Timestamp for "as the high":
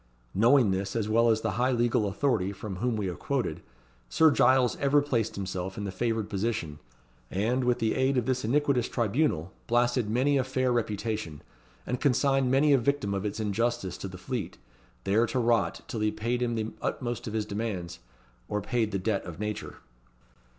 1.29-1.71